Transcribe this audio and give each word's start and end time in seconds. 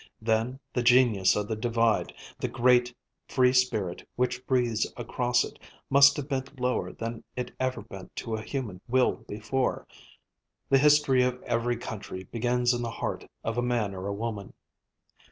Then 0.19 0.59
the 0.73 0.81
Genius 0.81 1.35
of 1.35 1.47
the 1.47 1.55
Divide, 1.55 2.11
the 2.39 2.47
great, 2.47 2.91
free 3.27 3.53
spirit 3.53 4.03
which 4.15 4.43
breathes 4.47 4.91
across 4.97 5.43
it, 5.43 5.59
must 5.91 6.17
have 6.17 6.27
bent 6.27 6.59
lower 6.59 6.91
than 6.91 7.23
it 7.35 7.51
ever 7.59 7.83
bent 7.83 8.15
to 8.15 8.33
a 8.33 8.41
human 8.41 8.81
will 8.87 9.17
before. 9.27 9.85
The 10.69 10.79
history 10.79 11.21
of 11.21 11.39
every 11.43 11.77
country 11.77 12.23
begins 12.23 12.73
in 12.73 12.81
the 12.81 12.89
heart 12.89 13.27
of 13.43 13.59
a 13.59 13.61
man 13.61 13.93
or 13.93 14.07
a 14.07 14.11
woman. 14.13 14.55